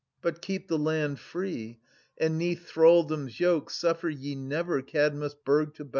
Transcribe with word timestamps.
But 0.23 0.41
keep 0.41 0.67
the 0.67 0.79
land 0.79 1.19
free, 1.19 1.77
and 2.17 2.35
'neath 2.35 2.67
thraldom's 2.67 3.39
yoke 3.39 3.69
Suffer 3.69 4.09
ye 4.09 4.33
never 4.33 4.81
Kadmus* 4.81 5.35
burg 5.35 5.75
to 5.75 5.85
bow. 5.85 5.89